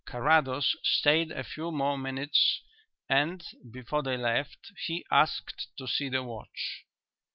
Carrados 0.03 0.75
stayed 0.81 1.29
a 1.31 1.43
few 1.43 1.69
more 1.69 1.95
minutes 1.95 2.63
and 3.07 3.43
before 3.69 4.01
they 4.01 4.17
left 4.17 4.71
he 4.87 5.05
asked 5.11 5.67
to 5.77 5.87
see 5.87 6.09
the 6.09 6.23
watch. 6.23 6.83